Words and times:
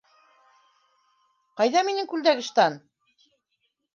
Ҡайҙа 1.61 1.85
минең 1.89 2.09
күлдәк-ыштан? 2.13 2.79